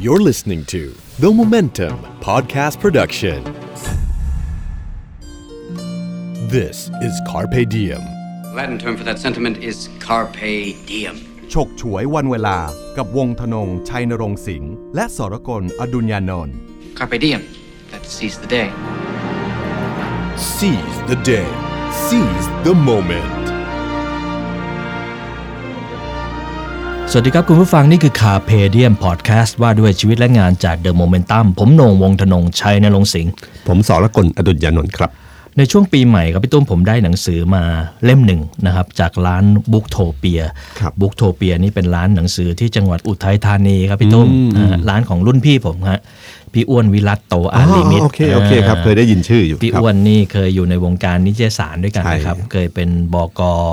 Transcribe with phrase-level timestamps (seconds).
[0.00, 0.82] You're listening to
[1.18, 3.38] The Momentum Podcast Production.
[6.56, 8.02] This is Carpe Diem.
[8.54, 9.76] Latin term for that sentiment is
[10.06, 11.16] carpe diem.
[11.52, 12.58] ฉกฉวยวันเวลา
[12.96, 16.54] กับวงธนง ชัยนรงค์สิงห์และสรกลอดุญญานนท์
[16.98, 17.42] Carpe diem.
[17.92, 18.68] That seize the day.
[20.56, 21.48] Seize the day.
[22.06, 23.39] Seize the moment.
[27.13, 33.31] สวัสดีครับคุณผู้ฟังนี่คือ Carpe Diem พอดแคสต์ว่าด้วยชีวิตและงานจาก The Momentum ผมโหน่งวงศ์ทนงชัยณรงค์สิงห์
[33.67, 35.11] ผมสรกลอดุลยานนท์ครับ
[35.57, 37.63] ในช่วงปีใหม่ครับพี่ตุ้มผมได้หนังสือมา
[38.05, 40.41] เล่มหนึ่งนะครับจากร้าน Booktopia
[40.79, 45.99] ครับ Booktopia นี่เป็นร้านหนังสือที่จังหวัดอุทัยธานีครับพี่ตุ้มอ่าร้านของรุ่นพี่ผมฮะ
[46.53, 53.71] พี่อ้วนวิรัตน์โตอารีย์มิตรโอเคโอเคครับเคยได้ยินชื่ออยู่พี่ครับอ้วนนี่เคยอยู่ในวงการนิตยสารด้วยกันใช่นะครับ เคยเป็นบกเอ่อ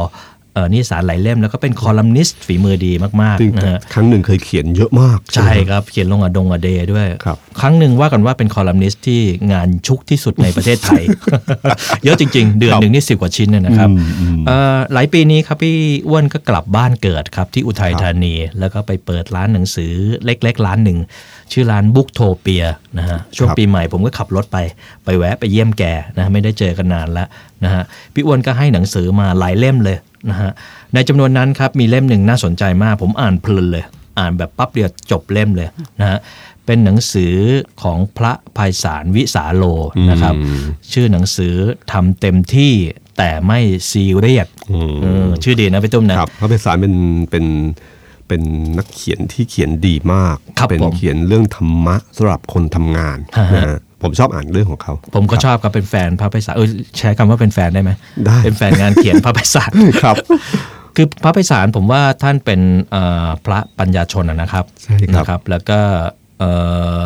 [0.73, 9.21] นิตยสารหลายเล่ม แล้วก็เป็นคอลัมนิสต์ฝีมือดีมากซึ่งๆนะฮะครั้งหนึ่งเคยเขียนเยอะมาก ใช่ครับ เขียนลงอดงอเดด้วยครับครั้งหนึ่งว่ากันว่าเป็นคอลัมนิสต์ที่
[9.53, 11.03] งานชุกที่สุดในประเทศไทย
[12.05, 13.89] เยอะจริง ๆ เดือนหนึ่งนี่สิบกว่าชิ้นเนี่ยนะครับ
[14.47, 15.77] เอ่อหลายปีนี้ครับพี่
[16.09, 19.93] อ้วนก็กลับบ้านเกิดครับที่อุทัยธานี แล้วก็ไปเปิดร้านหนังสือ
[20.25, 20.99] เล็ก ๆ ร้านหนึ่ง
[21.53, 22.65] ชื่อร้าน Booktopia
[22.99, 24.59] นะฮะช่วงครับปีใหม่ผมก็ขับรถไป
[25.05, 25.85] ไปแวะไปเยี่ยมแก
[26.19, 27.29] นะไม่ได้เจอกันนานแล้ว
[27.65, 27.83] นะฮะ
[28.15, 29.97] พี่อ้วนก็ให้หนังสือมาหลายเล่มเลย
[30.31, 30.51] นะฮะ
[30.95, 33.85] ในจำนวนนั้นครับมีเล่มหนึ่งน่าสนใจมาก ผมอ่านเพลินเลย
[34.19, 35.69] อ่านแบบปั๊บเดียวจบเล่มเลย
[36.01, 36.19] นะฮะ
[36.67, 37.35] เป็นหนังสือ
[37.83, 39.65] ของพระภัยสารวิสาโล
[40.11, 40.35] นะครับ
[40.93, 41.55] ชื่อหนังสือ
[41.93, 42.73] ทำเต็มที่
[43.19, 44.49] แต่ไม่ซีเรียส
[45.03, 46.95] เออชื่อดีนะพี่ตุ้มนะครับพระเภสารเป็น
[47.31, 47.47] เป็น
[48.29, 48.43] เป็น
[48.79, 56.69] นักเขียนที่เขียนดีมากครับเป็นผมเขียนเรื่องธรรมะสำหรับคนทำงานฮะฮะนะฮะ ผมชอบอ่านเรื่องของเขา ผมก็ชอบครับเป็นแฟนพระภัยสารเออ
[56.99, 57.91] ใช้คำว่าเป็นแฟนได้ไหม
[58.27, 60.17] ได้เป็นแฟนงานเขียนพระภัยสารครับ
[60.97, 65.81] คือพระไพศาลผมว่าท่านเป็นเอ่อพระปัญญาชนอะนะครับใช่ครับนะครับแล้วก็
[66.39, 66.51] เอ่
[67.03, 67.05] อ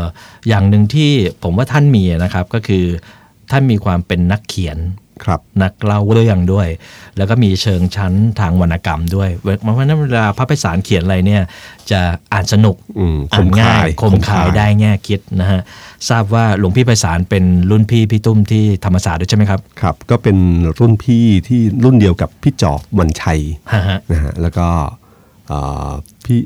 [0.48, 1.10] อย่างหนึ่งที่
[1.42, 2.84] ผมว่าท่านมีนะครับก็คือ
[3.50, 5.01] ท่านมีความเป็นนักเขียนครับ
[5.62, 6.68] นักเล่าเรื่องด้วย
[7.16, 11.42] แล้วก็มีเชิงชั้นทางวรรณกรรมด้วยเพราะฉะนั้นเวลาพระไพศาลเขียนอะไรเนี่ย
[11.90, 12.00] จะ
[12.32, 15.60] อ่านสนุกอืมอ่านง่ายคคมมคาขายยได้แง่คิดนะฮะ
[16.08, 20.36] ทราบว่าหลวงพี่ไพศาลเป็นรุ่นพี่พี่ตุ้มที่ธรรมศาสตร์ด้วยใช่ไหมครับครับ ก็เป็น
[20.78, 23.40] รุ่นพี่ที่รุ่นเดียวกับพี่จอบวันชัย
[23.72, 24.66] ฮะฮะนะฮะแล้วก็
[25.48, 25.90] เอ่อ
[26.26, 26.40] พี่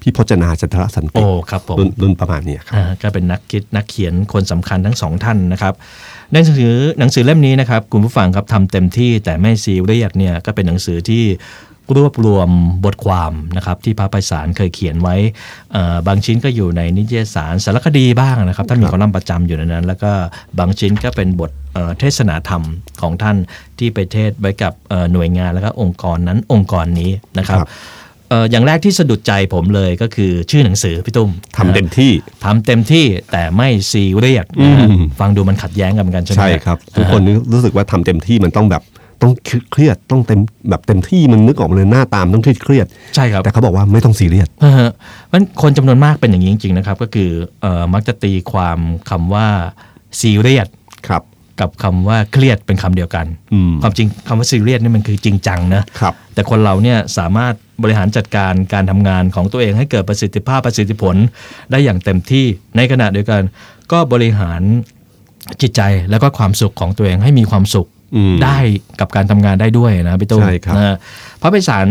[0.00, 5.74] พี่พจนาจันทรสันติโอ้ครับผมรุ่นรุ่นประมาณเนี้ยครับอ่าก็เป็นนักคิดนักเขียนคนสำคัญทั้งสองท่านนะครับ
[6.21, 11.24] ใน หนังสือหนังสือเล่มนี้นะครับคุณผู้ฟังครับทำเต็มที่แต่ไม่ซีเรียสเนี่ยก็เป็นหนังสือที่
[11.96, 12.48] รวบรวม
[12.84, 15.16] บทความนะครับที่พระไพศาลเคยเขียนไว้
[15.72, 20.12] เอ่อบางชิ้นก็อยู่ในนิตยสารสารคดีบ้างนะครับท่านมีคอลัมน์ประจำอยู่ในนั้น แล้วก็
[20.58, 22.62] บางชิ้นก็เป็นบทเอ่อเทศนาธรรม
[23.00, 23.36] ของท่าน
[23.78, 32.12] ที่ไปเทศน์ไว้กับเอ่อหน่วยงานแล้วก็องค์กรนั้นองค์กรนี้นะครับครับเอ่ออย่างแรกที่สะดุดใจผมเลยก็คือชื่อหนังสือพี่ตุ้มทำเต็มที่
[32.44, 34.88] ทำเต็มที่แต่ไม่ซีเรียสนะฮะ
[35.20, 38.82] ฟังดูมันขัดแย้งกันเหมือนกันใช่ไหมใช่ครับ ทุกคนนึกรู้สึกว่าทำเต็มที่มันต้องแบบ
[39.22, 39.32] ต้อง
[39.72, 40.40] เครียดต้องเต็ม
[40.70, 44.90] แบบเต็มที่มันนึกออกมาเลยหน้าตามต้องเครียดเครียดใช่ครับแต่เขาบอกว่าไม่ต้องซีเรียสนะฮะ
[45.32, 48.78] มันคนจำนวนมากเป็นอย่างนี้จริงๆนะครับ ก็คือเอ่อมักจะตีความ
[49.10, 49.46] คำว่า
[50.20, 50.68] ซีเรียส
[51.08, 51.22] ครับ
[51.60, 61.16] กับคำว่าเครียดเป็นคำเดียวกันอืมความจริงคำว่าซีเรียสนี่มันคือจริงจังนะครับแต่คนเราเนี่ยสามารถ บริหารจัดการการทำงานของตัวเองให้เกิดประสิทธิภาพประสิทธิผล
[61.70, 63.42] ได้อย่างเต็มที่ในขณะเดียวกัน
[63.92, 64.60] ก็บริหาร
[65.62, 68.58] จิตใจแล้วก็ความสุขของตัวเองให้มีความสุขอืมได้
[69.00, 70.96] กับการทำงานได้ด้วยนะพี่ตุ้มใช่ครับนะฮะ
[71.40, 71.88] พระไพศาล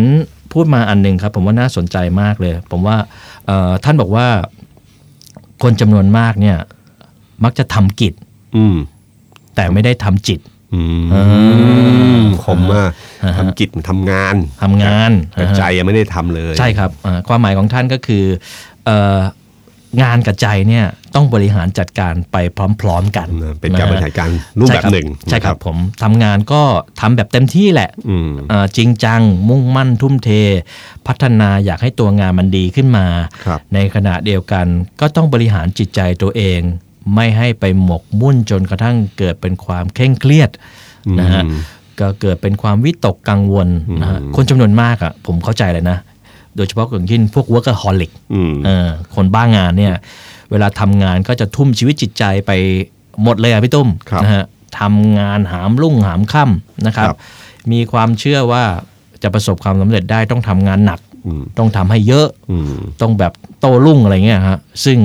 [0.54, 2.98] พูดมาอันหนึ่งครับ ผมว่าน่าสนใจมากเลย ผมว่า
[3.46, 4.28] เอ่อท่านบอกว่า
[5.64, 6.58] คนจำนวนมากเนี่ย
[7.44, 8.14] มักจะทำกิจ
[8.58, 8.76] อืม
[9.56, 10.40] แต่ไม่ได้ทำจิต
[10.74, 10.82] อื
[12.20, 12.84] มผมว่า
[13.38, 18.24] ทำกิจทำงานทำงานแต่ใจยังไม่ได้ทำเลย ใช่ครับอ่าความหมายของท่านก็คือ
[18.86, 19.20] เอ่อ
[20.02, 22.38] งานกับใจเนี่ยต้องบริหารจัดการไป
[22.82, 24.30] พร้อม ๆ กันนะเป็นการบะฮะริหารการ
[24.60, 26.62] รูปแบบหนึ่งใช่ครับนะผมทำงานก็
[27.00, 30.30] ทำแบบเต็มที่แหละอืมเอ่อจริงจังมุ่งมั่นทุ่มเท
[31.08, 33.06] พัฒนาอยากให้ตัวงานมันดีขึ้นมา
[33.46, 34.66] ครับในขณะเดียวกัน
[35.02, 36.62] ก็ต้องบริหารจิตใจตัวเอง
[37.16, 40.50] ไม่ให้ไปหมกมุ่นจนกระทั่งเกิดเป็นความเคร่งเครียด
[41.20, 41.44] นะฮะ
[42.00, 43.68] ก็เกิดเป็นความวิตกกังวล
[44.02, 45.98] นะฮะคนจำนวนมากอะผมเข้าใจเลยนะ
[46.56, 49.94] โดยเฉพาะอย่างยิ่งพวก workaholic อืมเออคนบ้างานเนี่ย
[50.52, 52.52] เวลาทำงานก็จะทุ่มชีวิตจิตใจไป
[53.24, 54.44] หมดเลยอะพี่ตุ้มครับนะฮะ
[54.80, 57.18] ทำงานหามรุ่งหามค่ำนะครับครับ
[57.72, 58.64] มีความเชื่อว่า
[59.24, 62.72] จะประสบความสำเร็จได้ต้องทำงานหนักอืมต้องทำให้เยอะอืม
[63.02, 64.98] ต้องแบบโตรุ่งอะไรเงี้ยฮะซึ่ง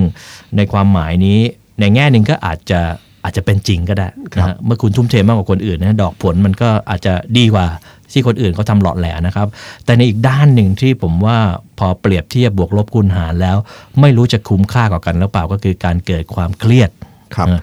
[0.56, 1.38] ในความหมายนี้
[1.80, 2.80] ในแง่หนึ่งก็อาจจะ
[3.24, 7.66] อาจจะเป็นจริงก็ได้นะฮะเมื่อคุณทุ่มเทมากกว่าคนอื่นนะดอกผลมันก็อาจจะดีกว่า
[8.12, 9.46] ที่คนอื่นเขาทำหลอดแหลนะครับ
[9.84, 11.38] แต่ในอีกด้านหนึ่งที่ผมว่า
[11.78, 13.56] พอเปรียบเทียบบวกลบคูณหารแล้ว
[14.00, 16.90] ไม่รู้จะคุ้มค่ากว่ากันหรือเปล่าก็คือการเกิดความเครียด
[17.36, 17.60] ครับเออ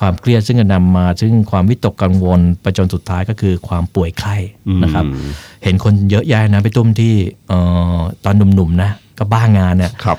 [0.00, 4.36] ความเครียดซึ่งจะนำมาซึ่งความวิตกกังวลไปจนสุดท้ายก็คือความป่วยไข้
[4.82, 5.04] นะครับ
[5.64, 7.14] เห็นคนเยอะแยะนะไปตุ้มที่
[7.48, 7.58] เอ่
[7.96, 10.18] อตอนหนุ่มๆนะก็บ้างานเนี่ยครับ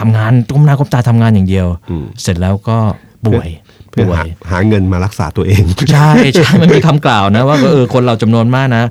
[0.00, 2.78] ทำงานก้มหน้าก้มตาทำงานอย่างเดียวอืมเสร็จแล้วก็
[3.26, 3.48] ป่วย
[3.90, 5.62] เพื่อป่วหายหาเงินมารักษาตัวเอง
[5.92, 8.82] ใช่ใช่มันมีคำกล่าวนะว่าเออคนเราจำนวนมากนะ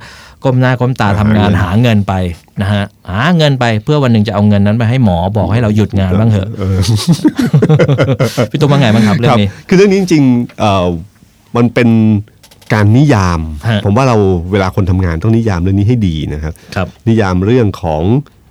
[0.44, 2.14] ก้มหน้าก้มตาทำงานหาเงินไป
[2.62, 6.48] นะฮะหาเงินไปเพื่อวันหนึ่งจะเอาเงินนั้นไปให้หมอบอกให้เราหยุดงานบ้างเถอะ
[8.52, 10.88] พี่ตุ้มว่าไงบ้างครับเรื่อครังนี้คือเรื่องนี้จริงๆเอ่อ
[11.56, 11.90] มันเป็น
[12.74, 14.18] การนิยามฮะผมว่าเรา
[14.52, 18.04] เวลาคนทำงานต้องนิยามเรื่องนี้ให้ดีนะครับครับนิยามเรื่องของ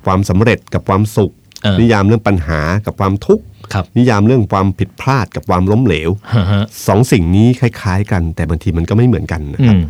[0.06, 1.43] ความสำเร็จกับความสุขเออ
[1.80, 9.84] นิยามเรื่องปัญหากับความทุกข์ครับนิยามเรื่องความผิดพลาดกับความล้มเหลวฮะฮะสองสิ่งนี้คล้าย ๆ กัน แต่บางทีมันก็ไม่เหมือนกันนะอืครับม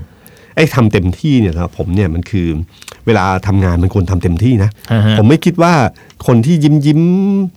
[0.56, 2.48] ไอ้ทำเต็มที่เนี่ยนะครับผมเนี่ยมันคือ
[3.06, 5.72] เวลาทำงานมันควรทำเต็มที่นะฮะฮะผมไม่คิดว่า
[6.26, 7.00] คนที่ยิ้มยิ้ม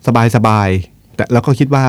[0.07, 1.85] สบายสบายๆแต่แล้วก็คิดว่า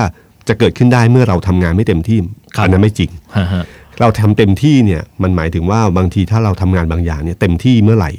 [0.47, 2.17] จะเกิดขึ้นได้เมื่อเราทำงานไม่เต็มที่
[2.55, 3.63] ครับอันนั้นไม่จริงฮะฮะ
[3.99, 8.11] เราทำเต็มที่เนี่ยมันหมายถึงว่าบางทีถ้าเราทำงานบางอย่างเนี่ยเต็มที่เมื่อไหร่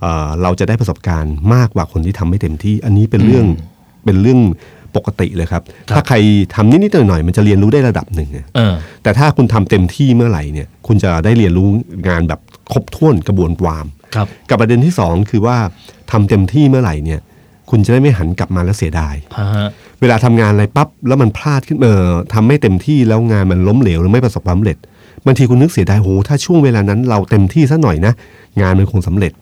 [0.00, 3.46] เอ่อเราจะได้ประสบการณ์มากกว่าคนที่ทำไม่เต็มที่ อันนี้เป็นเรื่อง
[4.04, 4.40] เป็นเรื่อง
[4.96, 5.62] ปกติเลยครับ
[5.94, 6.16] ถ้าใคร
[6.54, 11.68] ทำนิดๆหน่อยๆมันจะเรียนรู้ได้ระดับหนึ่งอะเออแต่ถ้าคุณทำเต็มที่เมื่อไหร่เนี่ย คุณจะได้เรียนรู้
[12.08, 12.40] งานแบบ
[12.72, 13.84] ครบถ้วนกระบวนความ
[14.14, 15.56] ครับกับประเด็นที่สองคือว่า
[16.10, 17.20] ทำเต็มที่เมื่อไหร่เนี่ย
[17.70, 19.68] คุณจะได้ไม่หันกลับมาแล้วเสียดายฮะฮะ
[20.00, 22.04] เวลาทำงานอะไรปั๊บแล้วมันพลาดขึ้นเออ
[22.34, 24.76] ทำไม่เต็มที่แล้วงานมันล้มเหลวหรือไม่ประสบความสำเร็จ
[25.26, 28.12] บางทีคุณนึกเสียดายโหถ้าช่วงเวลานั้นเราเต็มที่ซะหน่อยนะ
[28.60, 29.32] งานมันคงสำเร็จ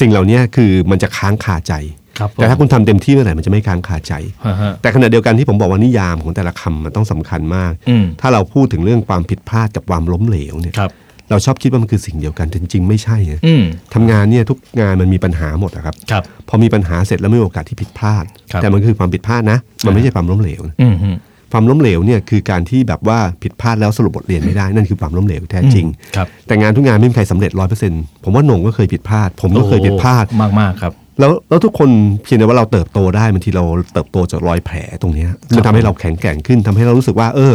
[0.00, 1.74] สิ่งเหล่านี้คือมันจะค้างคาใจ
[2.18, 4.12] ครับผมแต่ถ้าคุณทำเต็มที่เมื่อไหร่มันจะไม่ค้างคาใจ
[4.46, 10.90] ฮะฮะแต่ขณะเดียวกันที่ผมบอกว่านิยามของแต่ละคำมันต้องสำคัญมากอืมถ้าเราพูดถึงเรื่องความผิดพลาดกับความล้มเหลวเนี่ยครับ
[11.30, 13.64] เราชอบคิดว่ามันคือสิ่งเดียวกันแต่จริง ๆ ไม่ใช่นะอืม
[13.94, 21.10] ทำงานเนี่ยทุกงานมันมีปัญหาหมดอะครับครับพอมีปัญหาเสร็จแล้วไม่มีโอกาสที่ผิดพลาดครับแต่มันคือความผิดพลาดนะ มันไม่ใช่ความล้มเหลวนะอืมฮึ
[21.54, 25.86] ความล้มเหลวเนี่ยคือการที่แบบว่าผิดพลาดแล้วสรุปบทเรียนไม่ได้นั่นคือความล้มเหลวแท้จริง
[26.16, 31.90] ครับแต่งานทุกงานไม่มีใครสำเร็จร้อยเปอร์เซ็นต์ผมว่าหนงก็เคยผิดพลาด ผมก็เคยผิดพลาดมากมากๆครับแล้วแล้วทุกคน
[32.24, 37.52] เพียงแต่ว่าเราเติบโตได้บางทีเราเติบโตจากรอยแผลตรงเนี้ยมันทำให้เราแข็งแกร่งขึ้นทำให้เรารู้สึกว่า เออ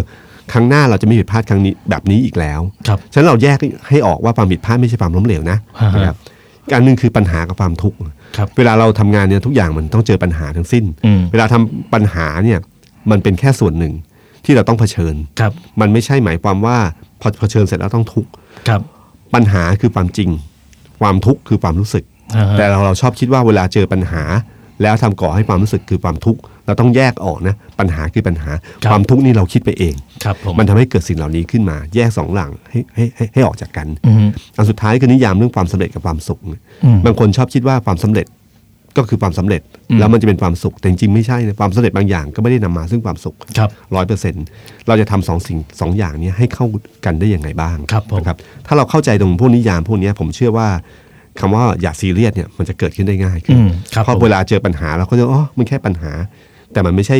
[0.51, 3.57] ครั้งหน้าเราจะไม่ผิดพลาดครั้งนี้แบบนี้อีกแล้วครับฉะนั้นเราแยก
[3.89, 6.17] ให้ออกว่าความผิดพลาดไม่ใช่ความล้มเหลวนะฮะฮะนะครับ
[6.63, 7.97] อีกอันหนึ่งคือปัญหากับความทุกข์
[8.37, 12.59] ครับเวลาเราทำงานเนี่ยทุกอย่างมันต้องเจอปัญหาทั้งสิ้นอืมเวลาทำปัญหาเนี่ย
[13.11, 13.93] มันเป็นแค่ส่วนหนึ่ง
[14.45, 15.51] ที่เราต้องเผชิญครับ
[15.81, 16.77] มันไม่ใช่หมายความว่า
[17.21, 18.31] พอเผชิญเสร็จแล้วต้องทุกข์
[18.67, 18.81] ครับ
[19.33, 20.29] ปัญหาคือความจริง
[21.01, 22.03] ความทุกข์คือความรู้สึก
[22.35, 24.23] อ่าฮะแต่เราเราชอบคิดว่าเวลาเจอปัญหา
[24.81, 28.51] แล้วทำก่อให้ความรู้สึกคือความทุกข์เราต้องแยกออกนะปัญหาคือปัญหา
[28.91, 36.39] ความทุกข์นี่เราคิดไปเองครับผมมันทำให้เกิดสิ่งเหล่านี้ขึ้นมา แยกสองหลังให้ให้ให้ให้ออกจากกันอืมอันสุดท้ายคือนิยามเรื่องความสำเร็จกับความสุข
[36.85, 38.25] อืมบางคนชอบคิดว่าความสำเร็จ
[38.97, 44.45] ก็คือความสำเร็จอืมแล้วมันจะเป็นความสุขแต่จริงๆไม่ใช่นะความสำเร็จบางอย่างก็ไม่ได้นำมาซึ่งความสุขครับร้อยเปอร์เซ็นต์
[44.87, 46.65] เราจะทำสองสิ่งสองอย่างนี้ให้เข้า
[47.05, 48.37] กันได้ยังไงบ้างครับผมนะครับ
[48.67, 50.67] ถ้าเราเข้าใจตรงพวกนิยามพวกนี้ผมเชื่อว่า
[51.39, 56.11] คำว่าอย่าซีเรียสเนี่ยมันจะเกิดขึ้นได้ง่ายขึ้นอืมครับเพราะผมเวลาเจอปัญหาเราก็จะอ๋อมันแค่ปัญหา
[56.73, 57.17] แต่มันไม่ใช่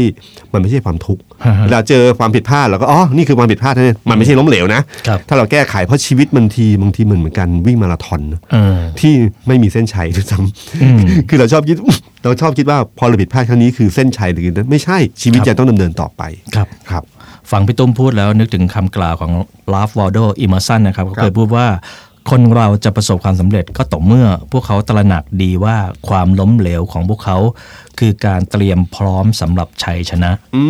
[0.53, 9.13] มันไม่ใช่ความทุกข์ฮะฮะเวลาเจอความผิดพลาดเราก็อ๋อนี่คือความผิดพลาดเท่านั้นมันไม่ใช่ล้มเหลวนะครับถ้าเราแก้ไขเพราะชีวิตบางทีบางทีเหมือนเหมือนกันวิ่งมาราธอนนะเออที่
[9.47, 10.39] ไม่มีเส้นชัยด้วยซ้
[10.81, 11.77] อืมำคือเราชอบคิด
[12.23, 16.21] เราชอบคิดว่าพอเราผิดพลาดครั้งนี้คือเส้นชัยหรือนั้นไม่ใช่ชีวิตครับยังต้องดำเนินต่อไป
[16.55, 17.03] ครับครับ
[17.51, 19.31] ฟังพี่ตุ้มพูดแล้วนึกถึงคำกล่าวของ
[19.73, 21.67] ลาฟวอลโดอิม r ร์สันนะครับเขาครับเคยพูดว่า
[22.29, 25.75] คนเราจะประสบความสำเร็จก็ต่อเมื่อพวกเขาตระหนักดีว่า
[26.07, 27.37] ความล้มเหลวของพวกเขา
[27.99, 30.63] คือการเตรียมพร้อมสำหรับชัยชนะอื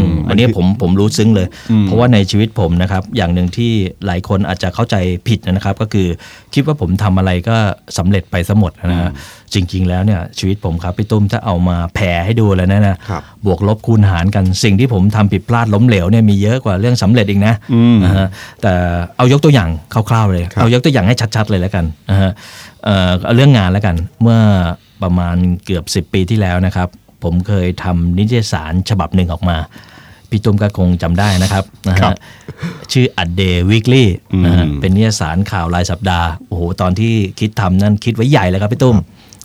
[0.00, 1.46] มอันนี้ผมผมรู้ซึ้งเลย
[1.82, 3.72] เพราะว่าในชีวิตผมนะครับ อย่างหนึ่งที่
[4.06, 4.96] หลายคนอาจจะเข้าใจ
[5.28, 6.06] ผิดนะครับ ก็คือ
[6.54, 7.56] คิดว่าผมทำอะไรก็
[7.98, 9.10] สำเร็จไปซะหมดนะฮะ
[9.54, 17.54] จริง ๆ แล้วเนี่ยชีวิตผมครับพี่ตุ้มถ้าเอามาแผ่ให้ดูแล้วนะนะครับบวกลบคูณหารกันสิ่งที่ผมทำผิดพลาดล้มเหลวเนี่ยมีเยอะกว่าเรื่องสำเร็จอีกนะ
[18.04, 18.26] นะฮะ
[18.62, 18.72] แต่
[19.16, 22.30] เอายกตัวอย่างคร่าวๆเลยครับเอายกตัวอย่างให้ชัด ๆ เลยแล้วกันนะฮะ
[22.84, 24.38] เอ่อเอาเรื่องงานแล้วกันเมื่อ
[25.02, 26.88] ประมาณเกือบ 10 ปีที่แล้วนะครับ
[27.24, 29.56] ผมเคยทำนิตยสารฉบับหนึ่งออกมา
[30.30, 32.16] พี่ตุ้มก็คงจำได้นะครับนะครัฮะบ
[32.92, 34.04] ชื่อ A Day Weekly
[34.44, 38.96] นะฮะอืมเป็นนิตยสารข่าวรายสัปดาห์โอ้โหตอนที่คิดทำนั่นคิดไว้ใหญ่เลยครับพี่ตุ้ม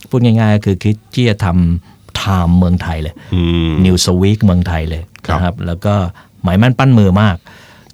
[0.09, 5.95] พูดง่ายๆก็คือคิดที่จะทำ Time เมืองไทยเลยอืม Newsweek เมืองไทยเลยครับนะครับ แล้วก็
[6.43, 7.37] หมายมั่นปั้นมือมาก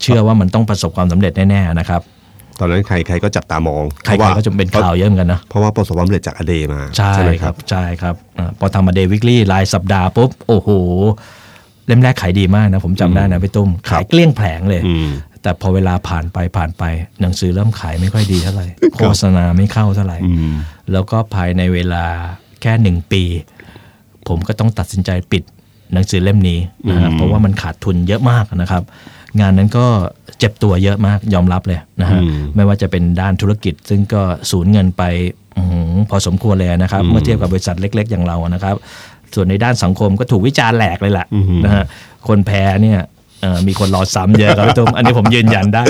[0.01, 2.01] เชื่อว่ามันต้องประสบความสำเร็จแน่ๆนะครับ
[2.59, 10.69] ตอนนั้นใครใครก็จับตามองใครๆก็จะเป็นข่าวเยอะเหมือนกันนะ เพราะว่าประสบความสำเร็จจาก a day มาใช่ไหมครับใช่ครับอาพอทำ A Day Weekly รายสัปดาห์ปุ๊บ โอ้โห
[11.87, 15.09] เล่มแรกขายดีมากนะ ผมจำได้นะพี่ตุ้มครับขายเกลี้ยงแผงเลยอืม
[15.41, 16.83] แต่พอเวลาผ่านไปผ่านไป
[17.21, 20.53] หนังสือเริ่มขายไม่ค่อยดีเท่าไหร่โฆษณาไม่เข้าเท่าไหร่อืม
[20.91, 22.05] แล้วก็ภายในเวลา
[22.61, 23.23] แค่หนึ่งปี
[24.27, 25.43] ผมก็ต้องตัดสินใจปิด
[25.93, 28.83] หนังสือเล่มนี้นะฮะเพราะว่ามันขาดทุนเยอะมากนะครับ
[29.39, 29.85] งานนั้นก็
[30.39, 34.21] เจ็บตัวเยอะมากยอมรับเลยนะฮะอืมไม่ว่าจะเป็นด้านธุรกิจ ซึ่งก็
[34.51, 35.03] สูญเงินไป
[35.57, 38.75] อื้อหือพอสมควรเลยนะครับ เมื่อเทียบกับบริษัทเล็ก ๆ อย่างเรานะครับ
[39.35, 41.27] ส่วนในด้านสังคมก็ถูกวิจารณ์แหลกเลยแหละ
[41.65, 41.83] นะฮะ
[42.27, 43.18] คนแพ้เนี่ยเอ่อ
[43.67, 45.83] มีคนรอซ้ำเยอะครับพี่ตุ้มอันนี้ผมยืนยันได้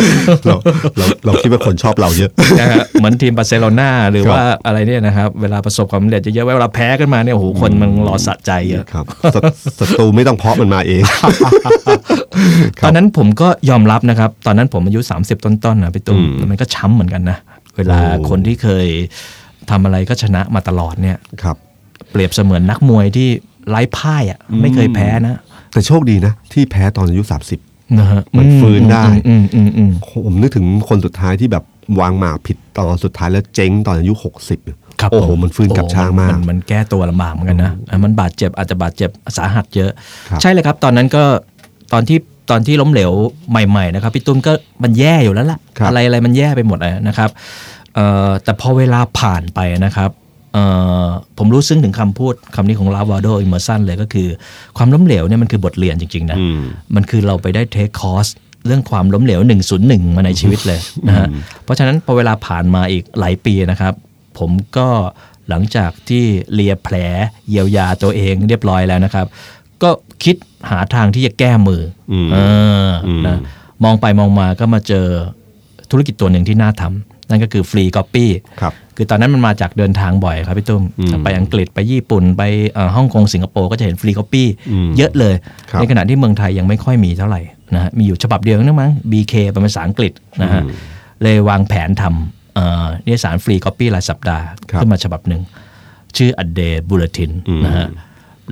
[0.45, 0.55] เรา
[0.97, 9.39] เราเราคิดว่าคนชอบเราเยอะนะฮะเหมือนทีมบาร์เซโลนาหรือว่าอะไรเนี่ยนะครับเวลาประสบความสำเร็จเยอะๆเวลาแพ้ขึ้นมาเนี่ยโอ้โหคนมันรอสะใจเยอะครับศั
[9.79, 11.01] ศัตรูไม่ต้องเพาะมันมาเอง
[12.83, 17.37] ตอนนั้นผมก็ยอมรับนะครับ ตอนนั้นผมอายุ 30 ต้นๆนะพี่ตุ้มอืมมันก็ช้ำเหมือนกันนะ
[17.77, 18.87] เวลาโอ้คนที่เคย
[19.69, 21.57] ทำอะไรก็ชนะมาตลอดเนี่ยครับ
[22.11, 23.29] เปรียบเสมือนนักมวยที่
[23.69, 25.37] ไร้พ่ายอะไม่เคยแพ้นะ
[25.71, 27.23] แต่โชคดีนะ ที่แพ้ตอนอายุ
[27.61, 29.91] 30นะฮะมันฟื้นได้อืมอืมอืม
[30.25, 31.63] ผมนึกถึงคนสุดท้ายที่แบบ
[31.99, 34.13] วางหมากผิดตอนสุดท้ายแล้วเจ๊งตอนอายุ
[34.57, 39.91] 60ครับโอ้โหผมันฟื้นกลับช้างมากนมันแก้ตัวลำบากเหมือนกันนะอะมันบาดเจ็บอาจจะบาดเจ็บสาหัสเยอะ
[40.29, 41.23] ครับใช่เลยครับ ตอนนั้นก็
[41.93, 42.17] ตอนที่
[42.49, 43.11] ตอนที่ล้มเหลว
[43.49, 44.51] ใหม่ ๆ นะครับพี่ตุ้มก็
[44.83, 47.29] มันแย่อยู่แล้วล่ะครับอะไรอะไรมันแย่ไปหมดเลยนะครับ
[47.95, 50.18] เอ่อแต่พอเวลาผ่านไปนะครับเอ่อ
[51.37, 54.27] ผมรู้ซึ้งถึงคำพูดคำนี้ของราล์ฟวอลโดเอเมอร์สันเลยก็คือ
[54.77, 56.61] ความล้มเหลวเนี่ยมันคือบทเรียนจริง ๆ นะอืม
[56.95, 58.27] มันคือเราไปได้ take course
[58.65, 59.39] เรื่องความล้มเหลว
[59.79, 61.27] 101 มาในชีวิตเลยนะฮะ
[61.63, 63.93] เพราะฉะนั้นพอเวลาผ่านมาอีกหลายปีนะครับ
[64.39, 64.87] ผมก็
[65.49, 66.95] หลังจากที่เลียแผล
[67.49, 69.25] เยียวยาตัวเองเรียบร้อยแล้วนะครับ
[69.83, 69.89] ก็
[70.23, 70.35] คิด
[70.69, 72.37] หาทางที่จะแก้มืออมเอ
[72.85, 73.37] ออมนะ
[73.83, 75.05] มองไปมองมาก็มาเจอ
[75.91, 78.29] ธุรกิจตัวหนึ่งที่น่าทำ นั่นก็คือ free copy
[78.61, 82.43] ครับคือตอนนั้นมันมาจากเดินทางบ่อยครับพี่ตุ้มอืมไปอังกฤษไปญี่ปุ่นไป
[82.73, 85.33] เอ่อฮ่องกงสิงคโปร์ก็จะเห็น free copy อืมเยอะเลย
[85.71, 87.41] ครับในขณะที่เมืองไทยยังไม่ค่อยมีเท่าไหร่
[87.75, 90.61] นะฮะมีอยู่ฉบับเดียวนั่นมั้ง BK เป็นภาษาอังกฤษนะฮะ
[91.23, 95.41] เลยวางแผนทำเอ่อนิตยสาร free copy รายสัปดาห์ครับขึ้นมาฉบับหนึ่ง
[96.17, 97.87] ชื่อ A Day Bulletin อืมนะฮะ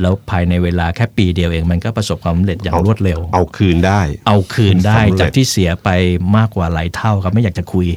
[0.01, 5.89] แล้วภายในเวลาแค่ปีเดียวเอง มันก็ประสบความสำเร็จอย่างรวดเร็ว เอาคืนได้ เอาคืนได้สำเร็จจากที่เสียไป
[6.37, 7.87] มากกว่าหลายเท่าครับไม่อยากจะคุย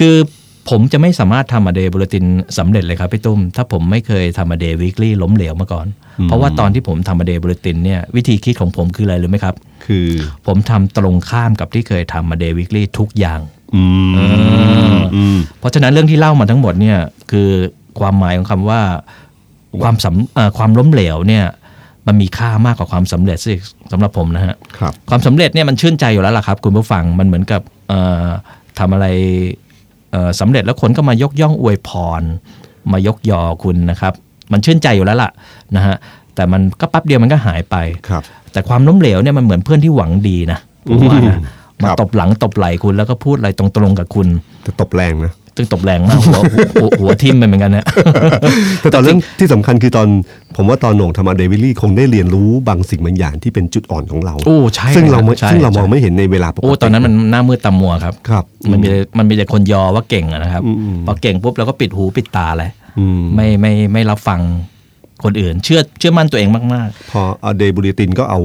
[0.00, 0.16] คือ
[0.70, 2.24] ผมจะไม่สามารถทำ A Day Bulletin
[2.58, 5.86] สำเร็จเลยครับพี่ตุ้ม ถ้าผมไม่เคยทำ A Day Weekly ล้มเหลวมาก่อน
[6.24, 9.54] เพราะว่าตอนที่ผมทำ A Day Bulletin เนี่ยวิธีคิดของผมคืออะไรรู้ไหมครับ
[9.86, 10.08] คือ
[10.46, 13.40] ผมทำตรงข้ามกับที่เคยทำ A Day Weekly ทุกอย่าง
[13.74, 16.98] อืมอืมเพราะฉะนั้นเรื่องที่เล่ามาทั้งหมดเนี่ย
[17.30, 17.48] คือ
[18.00, 18.80] ความหมายของคำว่า
[19.82, 21.44] ความสำเอ่อความล้มเหลวเนี่ย
[22.06, 23.54] มันมีค่ามากกว่าความสำเร็จสิ
[23.92, 28.28] สำหรับผมนะฮะครับความสำเร็จเนี่ยมันชื่นใจอยู่แล้วล่ะครับ คุณผู้ฟังมันเหมือนกับเอ่อ
[28.78, 29.06] ทำอะไร
[30.12, 32.22] เอ่อสำเร็จแล้วคนก็มายกย่องอวยพร
[32.92, 34.12] มายกยอคุณนะครับ
[34.52, 35.30] มันชื่นใจอยู่แล้วล่ะ
[35.76, 35.96] นะฮะ
[36.34, 37.76] แต่มันก็แปั๊บเดียวมันก็หายไป
[38.08, 38.22] ครับ
[38.52, 41.38] แต่ความล้มเหลวเนี่ยมันเหมือนเพื่อนที่หวังดีนะผมว่านะค
[41.82, 44.26] มารับตบหลังตบไหล่คุณแล้วก็พูดอะไรตรงๆกับคุณ
[44.62, 46.42] แต่ตบแรงนะซึ่งตบแรงมากหัว
[46.80, 47.86] หัวหัวทิ่มไปเหมือนกันนะ
[48.80, 50.08] แต่ตอนเรื่องที่สำคัญคือตอน
[50.56, 64.40] ผมว่าตอนโหน่งทำมาเดวิลลี่คงได้เรียนรู้บางสิ่งบางอย่างที่เป็นจุดอ่อนของเราโอ้ใช่ซึ่งเราไม่ใช่ซึ่งเราใช่มองไม่เห็นในเวลาปกติโอ้ตอนนั้นมันหน้ามืดตามัวครับครับ มันมีแต่มันมีแต่คนยอว่าเก่งอะนะครับอืมอืมพอเก่งปุ๊บเราก็ปิดหูปิดตาเลยอืมไม่ไม่ไม่รับฟัง
[65.24, 68.40] คนอื่น เชื่อเชื่อมั่นตัวเองมากพอเอาเดบูลตินก็เอา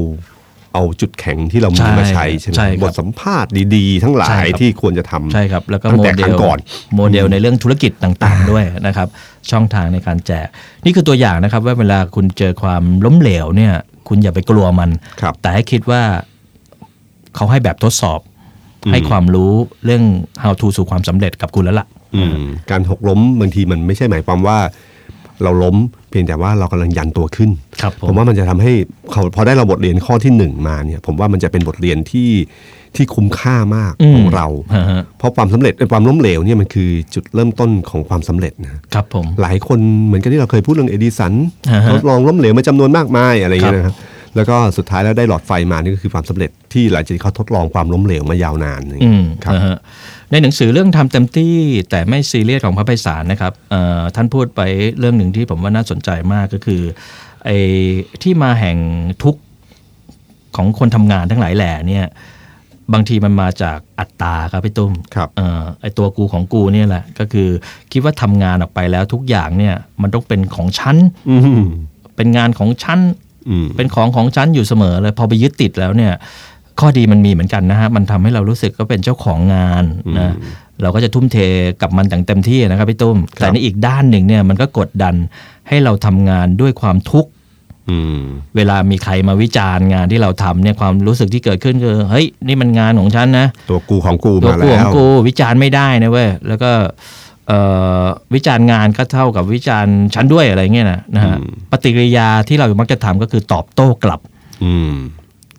[0.76, 6.58] เอาจุดแข็งที่เรามีใช่มาใช้ใช่ไหมใช่ครับบทสัมภาษณ์ดีๆ ทั้งหลาใช่ยครับที่ควรจะทำๆใช่ครับแล้วก็ตั้งโมแต่เดครั้ลงก่อน
[6.96, 9.08] โมเดลในเรื่องธุรกิจต่างๆด้วยนะครับ
[9.52, 10.48] ช่องทางในการแจก
[10.86, 13.74] นี่คือตัวอย่างนะครับ ว่าเวลาคุณเจอความล้มเหลวเนี่ย
[14.08, 14.90] คุณอย่าไปกลัวมัน
[15.22, 16.02] ครับแต่ให้คิดว่า
[17.36, 18.20] เขาให้แบบทดสอบ
[18.92, 19.52] ให้ความรู้
[19.86, 20.04] เรื่อง
[20.44, 22.34] how to สู่ความสำเร็จกับคุณแล้วล่ะอืม
[22.72, 24.58] การหกล้มบางทีมันไม่ใช่หมายความว่า
[25.44, 25.76] เราล้ม
[26.10, 27.50] เพียงแต่ว่าเรากำลังยันตัวขึ้น
[27.82, 28.74] ครับผมผมว่ามันจะทำให้
[29.12, 32.30] เขาพอได้เราบทเรียนข้อที่หนึ่งมาเนี่ย ผมว่ามันจะเป็นบทเรียนที่
[32.96, 41.34] ที่คุ้มค่ามากอืมของเราฮะฮะเพราะความสำเร็จความล้มเหลวเนี่ยมันคือจุดเริ่มต้นของความสำเร็จนะครับผมหลายคนเหมือนกันที่เราเคยพูดเรื่องเอดิสัน
[41.72, 43.96] อ่าฮะทดลองล้มเหลวมาจำนวนมากมายอะไรอย่างเงี้ยครับนะครับ
[44.36, 49.78] แล้วก็สุดท้ายแล้วได้หลอดไฟมานี่ก็คือความสำเร็จที่หลังจากที่เขาทดลองความล้มเหลวมายาวนานอย่างอืเงี้ยมครับนะฮะ
[50.32, 51.56] ในหนังสือเรื่องทำเต็มที่
[51.90, 54.62] แต่ไม่ซีเรียสของพระไพศาลนะครับเอ่อท่านพูดไป
[55.00, 56.82] เรื่องหนึ่งที่ผมว่าน่าสนใจมากก็คือ
[57.46, 57.58] ไอ้
[58.24, 58.78] ที่มาแห่ง
[59.24, 59.42] ทุกข์
[60.56, 62.06] ของคนทำงานทั้งหลายแหล่เนี่ย
[62.94, 67.50] บางทีมันมาจากอัตตาครับพี่ตุ้มครับเอ่อไอตัวกูของกูเนี่ยแหละ ก็คือ
[67.92, 70.96] คิดว่าทำงานออกไปแล้วทุกอย่างเนี่ย มันต้องเป็นของฉัน
[71.30, 71.64] อืม
[72.16, 73.25] เป็นงานของฉันอืม
[73.76, 76.14] เป็นของของฉันอยู่เสมอเลยพอไปยึดติดแล้วเนี่ย
[76.80, 79.84] ข้อดีมันมีเหมือนกันนะฮะมันทำให้เรารู้สึกก็เป็นเจ้าของงาน
[80.20, 80.34] นะ
[80.82, 81.38] เราก็จะทุ่มเท
[81.82, 85.16] กับมันอย่างเต็มที่นะครับพี่ตุ้มแต่ในอีกด้านหนึ่งเนี่ยมันก็กดดัน
[85.70, 87.30] ให้เราทำงานด้วยความทุกข์
[87.90, 88.20] อืม
[88.56, 96.90] เวลามีใครมาวิจารณ์งานที่เราทำเนี่ยความรู้สึกที่เกิดขึ้นคือเฮ้ยนี่มันงานของฉันนะ ตัวกูของกูตัวมากูแล้ของวกูวิจารณ์ไม่ได้นะเว้ยแล้วก็เอ่อ
[98.34, 101.38] วิจารณ์งานก็เท่ากับวิจารณ์ฉันด้วยอะไรเงี้ยนะนะฮะ
[101.72, 104.20] ปฏิกิริยาที่เรามักจะทำก็คือตอบโต้กลับ
[104.64, 104.94] อืม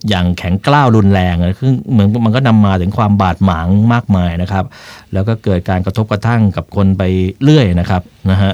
[0.09, 4.65] อย่างแข็งกล้าวรุนแรงอะคือเหมือนมันก็นำมาถึงความบาดหมางมากมายนะครับ
[5.13, 7.03] แล้วก็เกิดการกระทบกระทั่งกับคนไป
[7.43, 8.53] เรื่อยนะครับนะฮะ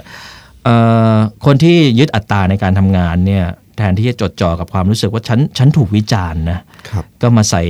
[0.64, 0.76] เอ่
[1.12, 1.14] อ
[1.46, 3.44] คนที่ยึดอัตตราในการทำงานเนี่ย
[3.76, 6.60] แทนที่จะจดจ่อกับความรู้สึกว่าฉันฉันถูกวิจารณ์นะ
[6.90, 7.62] ครับก็มาใส่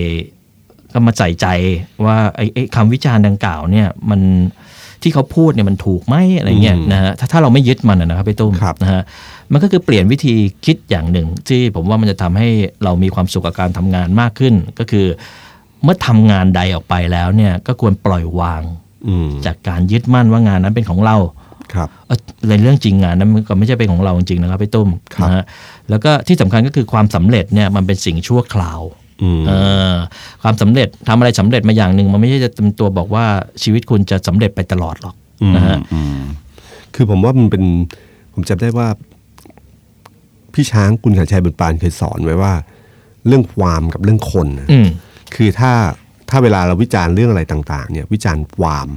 [0.93, 1.47] ก็มาใส่ใจ
[2.05, 4.21] ว่าไอ้ไอ้คำวิจารณ์ดังกล่าวเนี่ยมัน
[5.03, 9.03] ที่เขาพูดเนี่ยมันถูกไหมอะไรเงี้ยอืมนะฮะถ้าถ้าเราไม่ยึดมันอะนะครับพี่ตุ้มครับนะฮะ
[9.53, 10.35] มันก็คือเปลี่ยนวิธี
[10.67, 12.49] คิดอย่างหนึ่ง ที่ผมว่ามันจะทำให้
[12.85, 15.07] เรามีความสุขกับการทำงานมากขึ้น ก็คือ
[15.83, 18.63] เมื่อทำงานใดออกไปแล้วเนี่ยก็ควรปล่อยวาง
[19.09, 21.17] อืมจากการยึดมั่นว่างานนั้นเป็นของเรา
[21.75, 22.19] ครับเอ่อ
[22.49, 25.45] ในเรื่องจริงงานนั้นมันก็ไม่ใช่เป็นของเราจริงๆนะครับพี่ตุ้มครับนะฮะ
[25.91, 29.02] แล้วก็ที่สำคัญก็คือความสำเร็จเนี่ยมันเป็นสิ่งชั่วคราวอืม
[29.49, 29.53] เอ
[29.93, 29.95] อ
[30.43, 33.25] ความสำเร็จทำอะไรสำเร็จมาอย่างหนึ่งมันไม่ใช่จะเป็นตัวบอกว่า
[33.63, 36.23] ชีวิตคุณจะสำเร็จไปตลอดหรอกอืมนะฮะอืม
[36.95, 37.65] คือผมว่ามันเป็น
[38.35, 38.89] ผมจำได้ว่า
[40.55, 42.53] พี่ช้างกุลขันชัยบุญปานเคยสอนไว้ว่า
[43.27, 44.89] เรื่องความกับเรื่องคนนะอืม
[45.35, 45.73] คือถ้า
[46.31, 48.89] ถ้าเวลาเราวิจารณ์เรื่องอะไรต่าง ๆ เนี่ย วิจารณ์ความ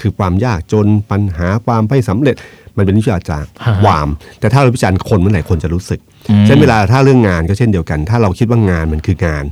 [0.00, 2.36] คือความยากจนปัญหาความไม่สำเร็จ
[2.80, 4.08] มันเป็นวิชาจารณ์ฮะความ
[4.40, 9.44] แต่ถ้าเราวิจารณ์คนเมื่อไหร่คนจะรู้สึกอืมเช่นเวลาถ้าเรื่องงานก็เช่นเดียวกัน ถ้าเราคิดว่างานมันคืองาน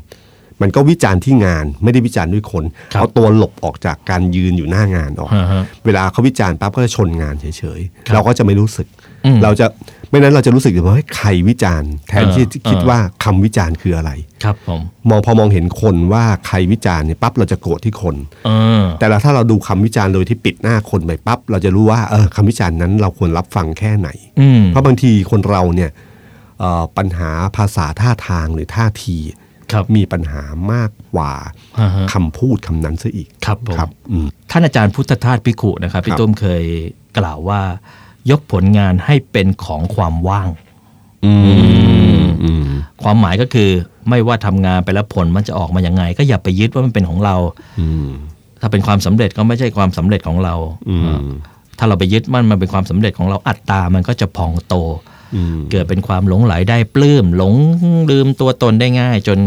[0.62, 7.44] มันก็วิจารณ์ที่งานไม่ได้วิจารณ์ด้วยคนครับเอาตัวหลบออกจากการยืนอยู่หน้างานออกฮะฮะเวลาเขาวิจารณ์ปั๊บก็จะชนงานเฉ
[7.78, 8.87] ยครับๆเราก็จะไม่รู้สึก
[9.25, 9.66] อืมเราจะ
[10.10, 14.10] ไม่นั้นเราจะรู้สึกว่าเฮ้ยใครวิจารณ์แทนที่จะคิดเออว่าคำวิจารณ์คืออะไร
[14.44, 18.50] ครับผมมองพอมองเห็นคนว่าใครวิจารณ์เนี่ยปั๊บเราจะโกรธที่คนเอ
[18.82, 24.08] อแต่ละถ้าเราดูคำวิจารณ์โดยที่ปิดหน้าคนไปปั๊บเราจะรู้ว่าเออคำวิจารณ์นั้นเราควรรับฟังแค่ไหน
[24.40, 25.90] อืมเพราะบางทีคนเราเนี่ย
[26.60, 29.18] เอ่อปัญหาภาษาท่าทางหรือท่าที
[29.72, 31.32] ครับมีปัญหามากกว่า
[31.78, 36.64] ฮะฮะคำพูดคำนั้นซะอีกครับผมครับอืมท่านอาจารย์พุทธทาสพิขุนะครับคพี่รับตุ้มเคย
[37.18, 37.60] กล่าวว่า
[38.30, 40.48] ยกผลงานให้เป็นของความว่าง
[41.25, 41.32] อื
[42.20, 42.66] มอืม
[43.02, 43.70] ความหมายก็คือ
[44.08, 47.36] ไม่ว่าทำงานไปแล้วผลมันจะออกมาอย่างไง ก็อย่าไปยึดว่ามันเป็นของเรา
[47.80, 48.08] อืม
[48.60, 50.54] ถ้าเป็นความสำเร็จก็ไม่ใช่ความสำเร็จของเรา
[50.88, 51.28] อืมเออ
[51.78, 54.75] ถ้าเราไปยึดมั่นมันเป็นความสำเร็จของเราอัตตามันก็จะพองโต
[55.34, 57.54] อืมเกิดเป็นความหลงไหลได้ปลื้มหลง
[58.10, 59.38] ลืมตัวตนได้ง่าย จน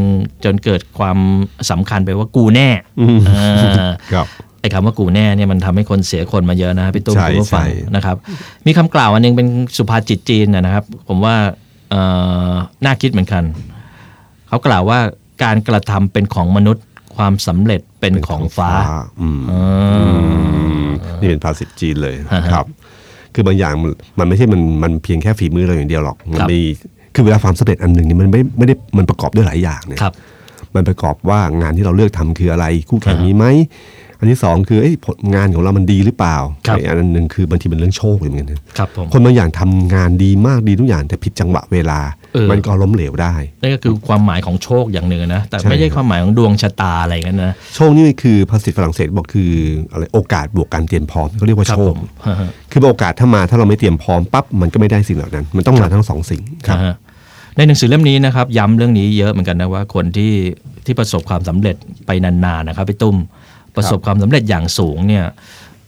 [0.43, 1.17] จนเกิดความ
[1.69, 2.69] สำคัญไปว่ากูแน่
[2.99, 4.27] อืมอ่าครับ
[4.61, 8.15] ไอ้คำว่ากูแน่เนี่ยมันทำให้คนเสียคนมาเยอะนะพี่ตุ้มใช่คุณผู้ฟังใช่นะครับ
[8.65, 9.47] มีคำกล่าวอันหนึงเป็น
[9.77, 11.35] สุภาษิตจีนนะนะครับ ผมว่า
[11.89, 12.01] เอ่
[12.49, 12.53] อ
[12.85, 13.43] น่าคิดเหมือนกัน
[14.47, 14.99] เขากล่าวว่า
[15.43, 18.69] การกระทำเป็นของมนุษย์ความสำเร็จเป็นของฟ้า
[19.21, 19.59] อืมอื
[20.85, 20.87] ม
[21.19, 22.65] นี่เป็นภาษิตจีนเลยฮะฮะครับ
[23.33, 26.59] คือบางอย่างมันมันไม่ใช่มันมันเพียงแค่ฝีมือเราอย่างเดียวหรอกมัครับมี
[27.15, 30.13] คือเวลาความสำเร็จอันหนึ่งนี่มันไม่ไม่ได้มันประกอบด้วยหลายอย่างเนี่ยครับ
[30.75, 33.45] มันประกอบว่างานที่เราเลือกทำคืออะไร คู่แข่งอ่ามีมีไหม
[34.17, 41.99] อันที่สองคือเอ้ยผลงานของเรามันดีหรือเปล่าครับอีกอันหนึ่งคือบางทีเป็นเรื่องโชคเหมือนกันนะครับผมคนบางอย่างทำงานดีมากดีทุกอย่างแต่ผิดจังหวะเวลา
[42.33, 49.51] เออมันก็ล้มเหลวได้นั่นก็คือความหมายของโชคอย่างหนึ่งนะ แต่ใช่ไม่ใช่ครับความหมายของดวงชะตาอะไรกันนะโชคนี่คือภาษาฝรั่งเศสบอกคือ
[49.91, 56.95] อะไรโอกาสบวกการเตรียมพร้อมเขาเรียกว่าครับโชผคมฮะฮะคือโอกาสถ้ามาถ้าเราไม่เตรียมพร้อมปั๊บมันก็ไม่ได้สิ่งเหล่านั้น มันต้องมาทั้งสองสิ่งครับนะฮะ
[57.57, 60.33] ในหนังสือเล่มนี้นะครับ ย้ำเรื่องนี้เยอะเหมือนกันนะว่าคนที่
[60.85, 63.17] ที่ประสบความสำเร็จไปนานๆนะครับพี่ตุ้ม
[63.75, 65.25] ประสบความสำเร็จอย่างสูงเนี่ย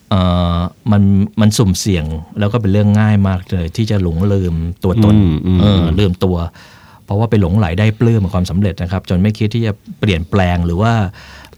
[0.09, 0.21] เอ่
[0.55, 0.57] อ
[0.91, 1.03] มัน
[1.41, 2.05] มันสุ่มเสี่ยง
[2.39, 6.37] แล้วก็เป็นเรื่องง่ายมากเลย ที่จะหลงลืมตัวตนอืมอืมเออลืมตัว
[7.05, 10.93] เพราะว่าไปหลงไหลได้ปลื้มกับความสำเร็จนะครับ จนไม่คิดที่จะเปลี่ยนแปลงหรือว่า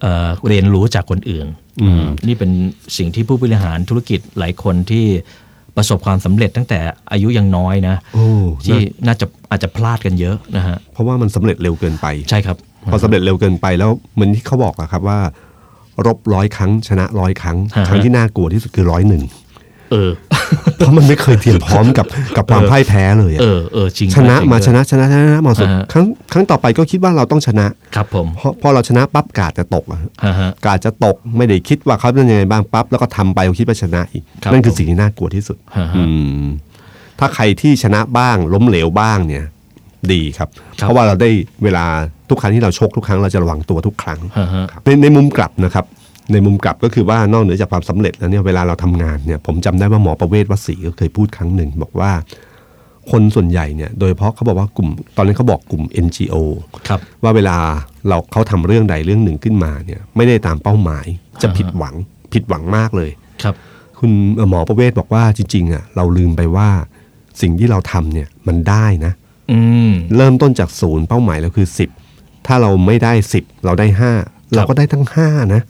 [0.02, 1.48] เอ่อเรียนรู้จากคนอื่น
[1.82, 2.52] เออนี่เป็น
[2.98, 5.06] สิ่งที่ผู้บริหารธุรกิจหลายคนที่
[5.78, 6.80] ประสบความสำเร็จตั้งแต่
[7.12, 8.26] อายุยังน้อยนะโอ้
[8.66, 12.58] ที่นะน่าจะอาจจะพลาดกันเยอะนะฮะเพราะว่ามันสำเร็จเร็วเกินไปใช่ครับ
[12.92, 15.20] พอสำเร็จเร็วเกินไปแล้วเหมันที่เขาบอกอะครับว่า
[16.06, 19.24] รบร้อยครั้งชนะร้อยครั้งฮะครั้งที่น่ากลัวที่สุดคือร้อยหนึ่ง
[19.91, 20.12] เออ
[20.78, 22.06] เพราะมันไม่เคยเตรียมพร้อมกับ
[22.38, 36.04] กับความพ่ายแพ้เลยอะเออเออจริงชนะจริงมาด้วยชนะชนะชนะมาสุดฮะครั้งครั้งต่อไปก็คิดว่าเราต้องชนะครับผมเพราะพอเราชนะปั๊บกาดจะตกอะฮะฮะกาดจะตกไม่ได้คิดว่าเขาเป็นยังไงบ้างปั๊บแล้วก็ทำไปคิดว่าชนะอีกครับนั่นคือสิ่งที่น่ากลัวที่สุดฮะฮะอื
[36.43, 36.45] ม
[37.19, 39.45] ถ้าใครที่ชนะบ้างล้มเหลวบ้างเนี่ย
[40.12, 41.30] ดีครับครับ เพราะว่าเราได้
[41.63, 41.86] เวลา
[42.30, 45.86] ทุกครั้งที่เราชกทุกครั้งเราจะระวังตัวทุกครั้งฮะฮะครับในในมุมกลับนะครับ
[46.32, 52.12] ในมุมกลับก็คือว่านอกเหนือจากความสำเร็จแล้วเนี่ยเวลาเราทำงานเนี่ยผมจำได้ว่าหมอประเวศวสีก็เคยพูดครั้งหนึ่ง บอกว่า
[53.12, 56.36] คนส่วนใหญ่เนี่ยโดยเฉพาะเขาบอกว่ากลุ่ม ตอนนั้นเขาบอกกลุ่ม NGO
[56.88, 57.58] ครับว่าเวลา
[58.08, 61.06] เราเขาทำเรื่องใดเรื่องหนึ่งขึ้นมาเนี่ยไม่ได้ตามเป้าหมาย
[61.42, 61.96] จะผิดหวัง
[62.34, 63.12] ผิดหวังมากเลย
[63.44, 63.56] ครับ
[64.00, 64.12] คุณ
[64.50, 66.70] หมอประเวศบอกว่าจริงๆอะเราลืมไปว่า
[67.42, 69.14] สิ่งที่เราทำเนี่ยมันได้นะ
[69.52, 69.60] อื
[69.90, 71.68] มเริ่มต้นจากศูนย์เป้าหมายเราคือ
[72.08, 73.88] 10ถ้าเราไม่ได้10เราได้
[74.20, 75.64] 5เราก็ได้ทั้ง5นะฮะฮะ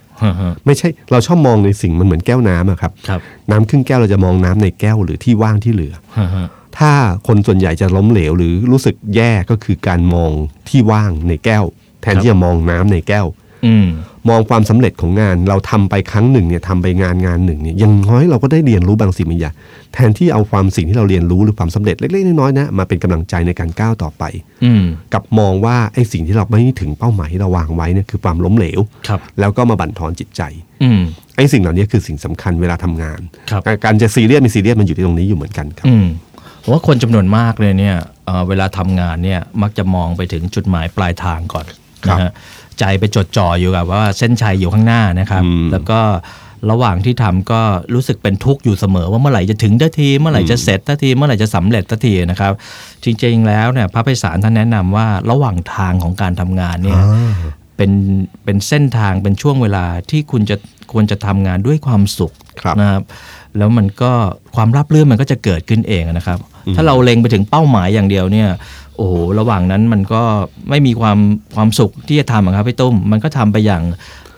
[0.66, 3.20] ไม่ใช่เราชอบมองในสิ่งมันเหมือนแก้วน้ำอะครับครับ
[3.52, 6.48] น้ำครึ่งแก้วเราจะมองน้ำในแก้วหรือที่ว่างที่เหลือฮะฮะ
[6.78, 6.92] ถ้า
[7.28, 10.32] คนส่วนใหญ่จะล้มเหลวหรือรู้สึกแย่ก็คือการมอง
[10.70, 11.66] ที่ว่างในแก้ว
[12.02, 13.45] แทนที่จะมองน้ำในแก้วอื
[13.84, 13.86] ม
[14.30, 19.54] มองความสำเร็จของงาน เราทำไปครั้งหนึ่งเนี่ยทำไปงานงานหนึ่งเนี่ยอยังน้อยเราก็ได้เรียนรู้บางสิ่งบางอย่าง
[19.94, 24.24] แทนที่เอาความสิ่งที่เราเรียนรู้หรือความสำเร็จเล็กๆน้อยๆนะมาเป็นกำลังใจในการก้าวต่อไป
[24.66, 30.42] อืมกับมองว่าไอ้สิ่งที่เราไม่ถึงเป้าหมายที่เราวางไว้เนี่ยคือความล้มเหลวครับแล้วก็มาบั่นทอนจิตใจ
[30.84, 31.02] อืม
[31.38, 36.08] ไอ้สิ่งเหล่านี้คือสิ่งสำคัญเวลาทำงานครับการการจะซีเรียสมีซีเรียสมันอยู่ที่ตรงนี้อยู่เหมือนกันครับอืม
[36.64, 42.32] ผมว่าคนจำนวนมากเลยเนี่ยเอ่อเวลาทำงานเนี่ยมักจะมองไปถึงจุดหมายปลายทางก่อนครับ นะฮะ
[42.80, 46.00] ใจไปจดจ่ออยู่กับว่าเส้นชัยอยู่ข้างหน้านะครับอืมแล้วก็
[46.72, 47.62] ระหว่างที่ทำก็
[47.94, 52.52] รู้สึกเป็นทุกข์อยู่เสมอว่าเมื่อไหร่จะถึงทันทีเมื่อไหร่จะเสร็จทันทีเมื่อไหร่จะสำเร็จทันทีนะครับ
[53.04, 57.02] จริงๆแล้วเนี่ยพระไพศาลท่านแนะนำว่าระหว่างทางของการทำงานเนี่ย
[57.78, 57.92] เป็น
[58.44, 60.56] เป็นเส้นทางเป็นช่วงเวลาที่คุณจะ
[60.92, 63.04] ควรจะทำงานด้วยความสุขครับนะครับ
[63.58, 64.12] แล้วมันก็
[64.56, 66.40] ความราบรื่นมันก็จะเกิดขึ้นเองนะครับ
[66.76, 68.50] ถ้าเราเล็งไปถึงเป้าหมายอย่างเดียวเนี่ย
[68.98, 70.22] โอ้โหระหว่างนั้นมันก็
[70.70, 71.18] ไม่มีความ
[71.56, 73.84] ความสุขที่จะทำอะครับพี่ตุ้มมันก็ทำไปอย่าง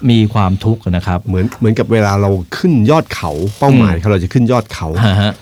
[0.10, 5.34] มีความทุกข์นะครับ เหมือนเหมือนกับเวลาเราขึ้นยอดเขาเป้าหมายเราจะขึ้นยอดเขาฮะฮะ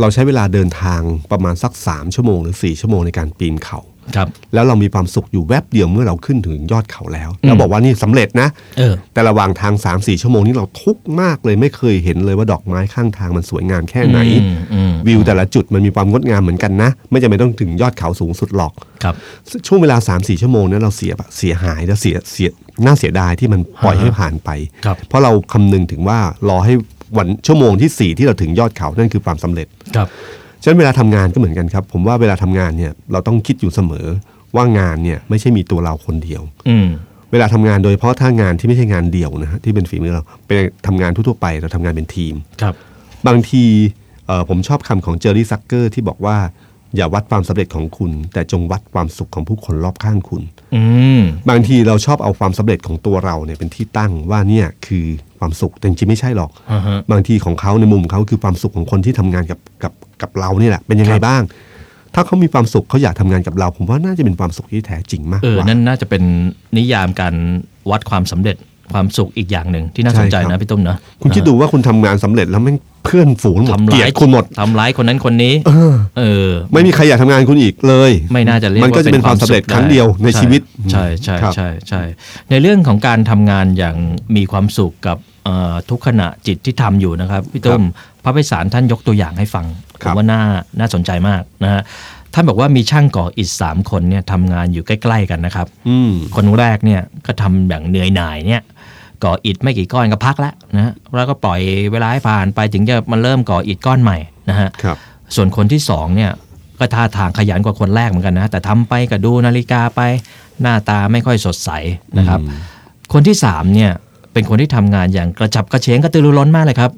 [0.00, 1.00] เราใช้เวลาเดินทาง
[1.32, 3.80] ประมาณสัก 3 ชั่วโมงหรือ 4 ชั่วโมงในการปีนเขา
[4.16, 19.14] ครับ แล้วเรามีความสุขอยู่แวบเดียวเมื่อเราขึ้นถึงยอดเขาแล้วเราบอกว่านี่สำเร็จนะเออแต่ระหว่างทาง 3 4 ชั่วโมงนี้เราทุกข์มากเลยไม่เคยเห็นเลยว่าดอกไม้ข้างทางมันสวยงามแค่ไหนอืมอืม วิวแต่ละจุดมันมีความงดงามเหมือนกันนะ ไม่จำเป็นต้องถึงยอดเขาสูงสุดหรอกครับ
[19.66, 22.48] ช่วงเวลา 3 4 ชั่วโมงนั้นเราเสียเสียหายและเสียเสีย
[22.84, 24.50] น่าเสียดายที่มันปล่อยให้ผ่านไป
[24.84, 26.74] ครับเพราะเราคำนึงถึงว่ารอให้
[27.16, 30.08] วันชั่วโมงที่ 4 ที่เราถึงยอดเขานั่นคือความสำเร็จครับ
[30.62, 34.06] ฉะนั้นเวลาทำงานก็เหมือนกันครับ ผมว่าเวลาทำงานเนี่ยเราต้องคิดอยู่เสมอ
[34.56, 36.88] ว่างานเนี่ยไม่ใช่มีตัวเราคนเดียว อืม
[37.32, 42.74] เวลาทำงานโดยเฉพาะถ้างานที่ไม่ใช่งานเดี่ยวนะฮะที่เป็นฝีมือเราเป็นทำงานทั่วๆไปเราทำงานเป็นทีมครับ
[43.26, 43.64] บางที
[43.98, 46.36] เอ่อผมชอบคำของเจอร์รี่ซักเกอร์ที่บอกว่า
[46.96, 50.42] อย่าวัดความสำเร็จของคุณ แต่จงวัดความสุขของผู้คนรอบข้างคุณ
[50.74, 50.82] อื
[51.18, 55.06] มบางทีเราชอบเอาความสำเร็จของตัวเราเนี่ยเป็นที่ตั้งว่าเนี่ยคือ
[55.38, 61.42] ความสุขแต่จริงๆไม่ใช่หรอกอ่าฮะบางทีของเขาในมุมเขาคือความสุขของคนที่ทำงานกับกับกับเรานี่แหละเป็นยังไงครับบ้าง
[62.14, 66.22] ถ้าเขามีความสุขเขาอยากทำงานกับเรา ผมว่าน่าจะเป็นความสุขที่แท้จริงมากเออกว่านั่นน่าจะเป็น
[66.76, 67.34] นิยามการ
[67.90, 68.56] วัดความสำเร็จ
[68.92, 75.54] ความสุขอีกอย่างหนึ่งที่น่าสนใจใช่ครันะบพี่ตุ้มนะคุณคิดดูว่าคุณทำงานสำเร็จแล้วแม่งเพื่อนฝูงหมดทำเกลีร้ายยดคุณหมดทำร้ายคนนั้นคนนี้
[76.18, 80.60] เออ ไม่มีใครอยากทำงานคุณอีกเลย ไม่น่าจะเรียกมันก็จะเป็นความสำเร็จครั้งเดียวในชีวิต
[80.92, 82.02] ใช่ใช่ครับใช่ใช่
[82.50, 83.96] ในเรื่องของการทำงานอย่าง
[84.36, 87.82] มีความสุขกับเอ่อทุกขณะจิตที่ทำอยู่นะครับพี่ตุ้ม
[88.24, 89.66] พระไพศาลท่านยกตัวอย่างให้ฟัง
[90.02, 90.42] คผรับมว่าน่า
[90.78, 91.82] น่าสนใจมากนะฮะ
[92.34, 98.62] ท่านบอกว่ามีช่างก่ออิฐสามคนเนี่ยทำงานอยู่ใกล้ ๆ กันนะครับอืมคนแรกเนี่ยก็ทำอย่างเหนื่อยหน่ายเนี่ย
[99.24, 101.60] ก่ออิฐไม่กี่ก้อนก็พักแล้วนะฮะแล้วก็ปล่อย
[101.92, 104.18] เวลาให้ผ่านไปถึงจะมันเริ่มก่ออิฐก้อนใหม่
[104.50, 104.96] นะฮะครับ
[105.34, 106.30] ส่วนคนที่สองเนี่ย
[106.78, 110.00] ก็ท่าทางขยันกว่าคนแรกเหมือนกันนะ แต่ทำไปก็ดูนาฬิกาไป
[110.62, 111.70] หน้าตาไม่ค่อยสดใส
[112.18, 112.40] นะครับ
[113.12, 113.90] คนที่สามเนี่ย
[114.32, 116.90] เป็นคนที่ทำงานอย่างกระฉับกระเฉงกระตือรือร้นมากเลยครับ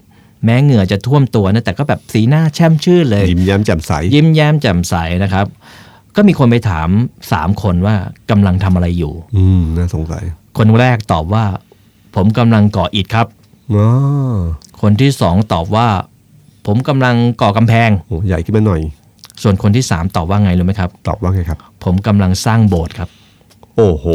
[0.45, 5.47] แม้เหงื่อจะท่วมตัวนะแต่ก็แบบสีหน้าแช่มชื่นเลย ยิ้มแย้มแจ่มใส ยิ้มแย้มแจ่มใสนะครับ
[6.17, 6.89] ก็มีคนไปถาม
[7.33, 7.95] สามคนว่า
[8.31, 10.25] กำลังทำอะไรอยู่ อืมน่าสงสัย
[10.59, 11.45] คนแรกตอบว่า
[12.15, 13.27] ผมกำลังก่ออิฐครับ
[13.75, 13.89] อ๋อ
[14.83, 15.89] คนที่สองตอบว่า
[16.67, 18.81] ผมกำลังก่อกำแพงโหใหญ่ขึ้นมาหน่อย
[19.43, 23.09] ส่วนคนที่สามตอบว่าไงรู้ไหมครับ ตอบว่าไงครับ ผมกำลังสร้างโบสถ์ครับ
[23.77, 24.07] โอ้โห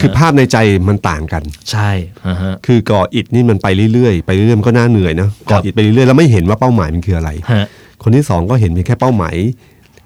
[0.00, 0.56] คือภาพในใจ
[0.88, 1.90] มันต่างกัน ใช่
[2.26, 7.66] ฮะฮะคือก่ออิฐนี่มันไปเรื่อยๆ ไปเรื่อยๆมันก็น่าเหนื่อยนะก่ออิฐไปเรื่อยๆแล้วไม่เห็นว่าเป้าหมายมันคืออะไรฮะ
[8.02, 9.34] คนที่สองก็เห็นเพียงแค่เป้าหมาย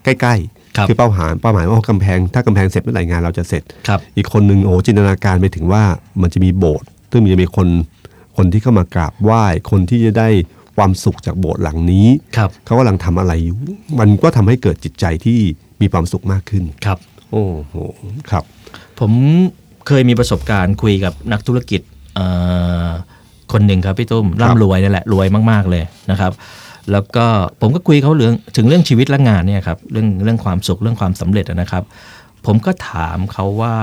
[0.05, 5.83] ใกล้ครับๆ คือเป้าหมายเป้าหมายว่ากำแพง ถ้ากำแพงเสร็จเมื่อไหร่งานเราจะเสร็จครับอีกคนหนึ่งโอ้จินตนาการไปถึงว่า
[6.23, 7.69] มันจะมีโบสถ์ซึ่งมันจะมีคน
[8.37, 10.29] คนที่เข้ามากราบไหว้คนที่จะได้
[10.77, 12.07] ความสุขจากโบสถ์หลังนี้
[12.37, 13.57] ครับเขากำลังทำอะไรอยู่
[14.01, 15.39] มันก็ทำให้เกิดจิตใจที่
[15.81, 16.99] มีความสุขมากขึ้นครับ
[17.31, 17.75] โอ้โห
[18.31, 18.45] ครับ
[19.01, 19.13] ผม
[19.87, 21.81] เคยมีประสบการณ์คุยกับนักธุรกิจ
[22.15, 22.27] เอ่
[22.87, 22.89] อ
[23.53, 26.33] คนหนึ่งครับพี่ตุ้มครับร่ำรวยนี่แหละรวยมาก ๆเลยนะครับ
[26.93, 27.27] แล้วก็
[27.61, 31.83] ผมก็คุยเขาเรื่องถึงเรื่องชีวิตและงานเนี่ยครับเรื่องเรื่องความสุขเรื่องความสำเร็จอะนะครับ
[32.47, 33.75] ผมก็ถามเขาว่า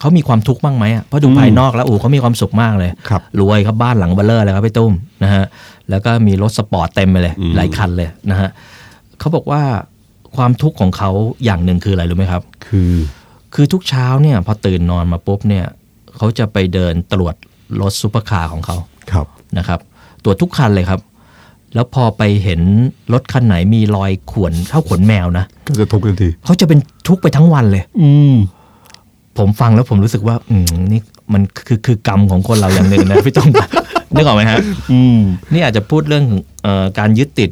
[0.00, 4.92] เขามีความทุกข์บ้างไหมอะเพราะดูภายนอกแล้วโอ้เขามีความสุขมากเลยครับรวยครับบ้านหลังเบ้อเร่อเลยครับพี่ตุ้ม
[5.24, 5.44] นะฮะ
[5.90, 8.48] แล้วก็มีรถสปอร์ตเต็มไปเลยอืมหลายคันเลยนะฮะ
[9.18, 9.62] เขาบอกว่า
[10.36, 11.10] ความทุกข์ของเขา
[11.44, 12.92] อย่างหนึ่งคืออะไรรู้ไหมครับ คือ
[13.54, 15.66] คือทุกเช้าเนี่ยพอตื่นนอนมาปุ๊บเนี่ย
[16.16, 17.34] เขาจะไปเดินตรวจ
[17.80, 18.76] รถซูเปอร์คาร์ของเขา
[19.12, 19.26] ครับ
[19.58, 19.80] นะครับ
[20.24, 21.00] ตรวจทุกคันเลยครับ
[21.76, 22.60] แล้วพอไปเห็น
[23.12, 28.34] รถคันไหนมีรอยข่วนเท่าขนแมวนะก็จะทุกข์ทันทีเขาจะเป็นทุกข์ไปทั้งวันเลย อืม
[29.38, 31.00] ผมฟังแล้วผมรู้สึกว่า อืมนี่
[31.32, 33.48] มันคือคือกรรมของคนเราอย่างหนึ่งนะพี่ต้อง
[34.14, 34.58] นึกออกไหมฮะ
[34.92, 35.18] อืม
[35.52, 36.24] นี่อาจจะพูดเรื่อง
[36.62, 37.50] เออการยึดติด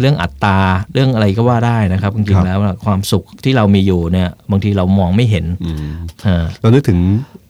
[0.00, 0.58] เรื่องอัตตา
[0.92, 5.86] เรื่องอะไรก็ว่าได้นะครับจริครังบๆแล้วอะความสุขที่เรามีอยู่เนี่ย บางทีเรามองไม่เห็นอืม
[6.24, 6.98] เออเรานึกถึง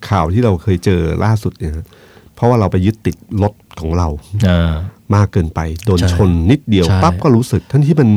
[0.08, 1.86] ข่าวที่เราเคยเจอล่าสุดเนี่ยนะ
[2.34, 4.08] เพราะว่าเราไปยึดติดรถของเรา
[4.46, 4.72] เออ
[5.14, 8.10] มากเกินไป โดนใช่ชนนิดเดียวใช่ปั๊บก็รู้สึกทั้งที่มัน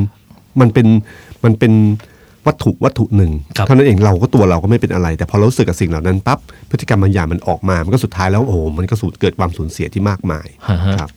[0.62, 0.88] มันเป็น
[1.43, 1.73] มันเป็น
[2.47, 11.10] วัตถุวัตถุหนึ่งครับเท่านั้นเองเราก็ตัวเราก็ไม่เป็นอะไร แต่พอเรารู้สึกกับสิ่งเหล่านั้นปั๊บพฤติกรรมบางอย่างมันออกมา มันก็สุดท้ายแล้วโอ้โหมันก็สูญเกิดความสูญเสียที่มากมายฮะฮะครับ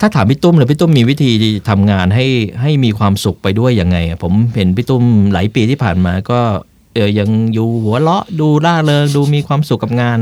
[0.00, 1.30] ถ้าถามพี่ตุ้มเลยพี่ตุ้มมีวิธี
[1.70, 2.26] ทำงานให้
[2.60, 6.40] ให้มีความสุขไปด้วยยังไงอะผมเห็นพี่ตุ้มหลายปีที่ผ่านมาก็
[6.94, 10.18] เออยังอยู่หัวเราะดูร่าเริงดูมีความสุขกับงาน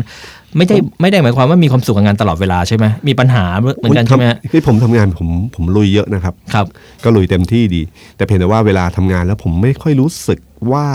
[0.56, 6.66] ไม่ได้ไม่ได้หมายความว่ามีความสุขกับงานตลอดเวลาใช่ไหมมีปัญหาเหมือนกันใช่ไหมฮะคือผมทำงานผมผมลุยเยอะนะครับครับ
[7.04, 7.82] ก็ลุยเต็มที่ดี
[8.16, 10.38] แต่เพียงแต่ว่าเวลาทำงานแล้วผมไม่ค่อยรู้สึก
[10.72, 10.86] ว่า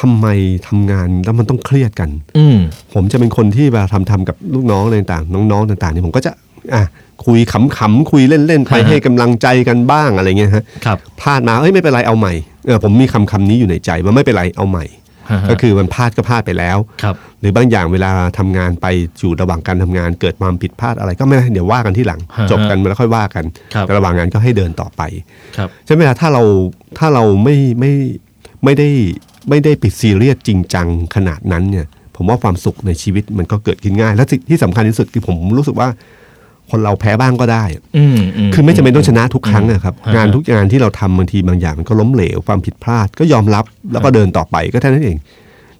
[0.00, 0.26] ทำไม
[0.68, 2.58] ทำงานแล้วมันต้องเครียดกัน อืม
[2.94, 6.32] ผมจะเป็นคนที่เวลาทำทำกับลูกน้องอะไรต่างๆน้องๆต่างๆนี่ผมก็จะ
[6.74, 6.82] อะ
[7.26, 12.32] คุยขำๆคุยเล่นๆไปฮะให้กำลังใจกันบ้างอะไรเงี้ยฮะครับพลาดมาเอ้ยไม่เป็นไรเอาใหม่
[12.66, 15.07] เออผมมีคำคำนี้อยู่ในใจว่าไม่เป็นไรเอาใหม่ฮะฮะ
[15.50, 18.86] ก็คือมันพลาดก็พลาดไปแล้วครับหรือบางอย่างเวลาทำงานไป
[19.18, 25.02] อยู่ระหว่างการทำงาน เกิดความผิดพลาดอะไรก็ไม่เป็นไรเดี๋ยวว่ากันที่หลังฮะจบกันแล้วค่อยว่ากันครับแต่ระหว่างงานก็ให้เดินต่อไป
[25.56, 26.42] ครับใช่ไหมล่ะถ้าเรา
[26.98, 27.92] ถ้าเราไม่ไม่
[28.64, 28.88] ไม่ได้
[29.48, 31.86] ไม่ได้ปิดซีเรียสจริงจังขนาดนั้นเนี่ย
[32.16, 35.88] ผมว่าความสุขในชีวิตมันก็เกิดขึ้นง่าย และสิ่งที่สำคัญที่สุดคือผมรู้สึกว่า
[36.70, 37.64] คนเราแพ้บ้างก็ได้
[37.96, 38.18] อืม
[38.54, 45.18] คือไม่จำเป็นต้องชนะทุกครั้งนะครับฮะงานทุกงานที่เราทำบางทีบางอย่างมันก็ล้มเหลวความผิดพลาดก็ยอมรับแล้วก็เดินต่อไปก็แค่นั้นเอง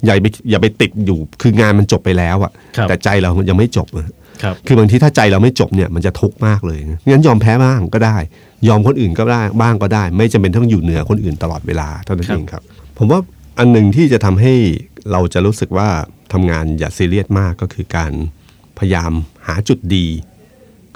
[0.05, 4.07] อย่าไปอย่าไปติดอยู่คืองานมันจบไปแล้วอะครับแต่ใจเรายังไม่จบอะ
[4.42, 6.79] ครับคือบางทีถ้าใจเราไม่จบเนี่ยมันจะทุกข์มากเลย
[7.11, 8.16] งั้นยอมแพ้บ้างก็ได้
[8.68, 12.62] ยอมคนอื่นก็ได้บ้างก็ได้ ไม่จำเป็นต้องอยู่เหนือคนอื่นตลอดเวลาเท่านั้นครับเองครับ
[12.98, 13.20] ผมว่า
[13.59, 14.55] อันหนึ่งที่จะทำให้
[15.12, 15.88] เราจะรู้สึกว่า
[16.33, 18.12] ทำงานอย่าซีเรียสมากก็คือการ
[18.79, 19.12] พยายาม
[19.46, 20.07] หาจุดดี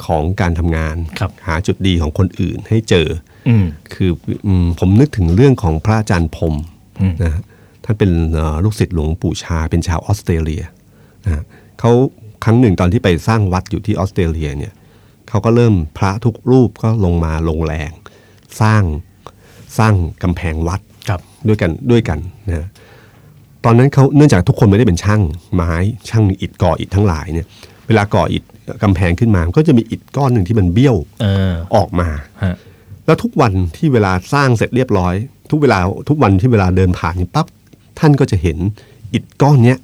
[0.06, 3.08] ของการทำงานครับหาจุดดีของคนอื่นให้เจอ
[3.48, 4.10] อืมคือ
[4.46, 6.54] อืมผมนึกถึงเรื่องของพระอาจารย์พรหม
[7.00, 7.42] อืมนะฮะ
[7.84, 10.62] ท่านเป็นเอ่อลูกศิษย์หลวงปู่ชา เป็นชาวออสเตรเลีย
[11.24, 11.42] นะฮะ
[11.80, 11.90] เขา
[12.44, 14.72] ครั้งหนึ่งตอนที่ไปสร้างวัดอยู่ที่ออสเตรเลียเนี่ย
[15.28, 17.90] เขาก็เริ่มพระทุกรูปก็ลงมาลงแรง
[18.60, 18.82] สร้าง
[19.78, 22.68] สร้างกำแพงวัดครับด้วยกันด้วยกันนะฮะ
[23.64, 25.20] ตอนนั้นเขาเนื่องจากทุกคนไม่ได้เป็นช่าง
[25.54, 25.72] ไม้
[26.08, 28.44] ช่างอิฐก่ออิฐทั้งหลายเนี่ยเวลาก่ออิฐ
[28.82, 32.08] กำแพงขึ้นมามันก็จะมีอิฐก้อนหนึ่งที่มันเบี้ยวเออออกมา
[32.44, 32.56] ฮะ
[33.06, 35.14] แล้วทุกวันที่เวลาสร้างเสร็จเรียบร้อย
[35.50, 35.78] ทุกเวลา
[36.08, 37.46] ทุกวันที่เวลาเดินผ่านนี่ปั๊บ
[37.98, 38.58] ท่านก็จะเห็น
[39.14, 39.78] อิฐก้อนเนี้ย